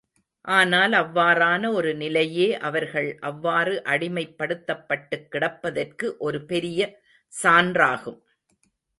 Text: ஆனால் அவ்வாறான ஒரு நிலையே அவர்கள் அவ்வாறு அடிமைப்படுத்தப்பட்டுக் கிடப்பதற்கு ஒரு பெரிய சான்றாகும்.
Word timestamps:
ஆனால் 0.45 0.91
அவ்வாறான 0.91 1.73
ஒரு 1.73 1.95
நிலையே 1.95 2.57
அவர்கள் 2.59 3.17
அவ்வாறு 3.21 3.81
அடிமைப்படுத்தப்பட்டுக் 3.85 5.27
கிடப்பதற்கு 5.29 6.17
ஒரு 6.19 6.45
பெரிய 6.45 6.79
சான்றாகும். 7.33 8.19